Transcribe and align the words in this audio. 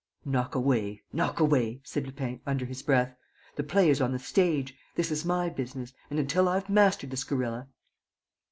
"Knock 0.25 0.55
away, 0.55 1.03
knock 1.13 1.39
away," 1.39 1.79
said 1.83 2.07
Lupin, 2.07 2.41
under 2.47 2.65
his 2.65 2.81
breath. 2.81 3.15
"The 3.55 3.61
play 3.61 3.87
is 3.87 4.01
on 4.01 4.13
the 4.13 4.17
stage. 4.17 4.75
This 4.95 5.11
is 5.11 5.25
my 5.25 5.47
business 5.47 5.93
and, 6.09 6.17
until 6.17 6.49
I've 6.49 6.71
mastered 6.71 7.11
this 7.11 7.23
gorilla...." 7.23 7.67